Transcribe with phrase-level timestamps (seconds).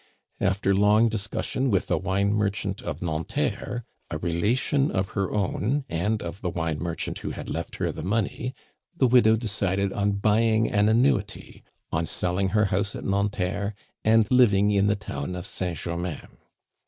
[0.39, 6.23] After long discussion with a wine merchant of Nanterre, a relation of her own and
[6.23, 8.55] of the wine merchant who had left her the money,
[8.97, 14.71] the widow decided on buying an annuity, on selling her house at Nanterre, and living
[14.71, 16.29] in the town of Saint Germain.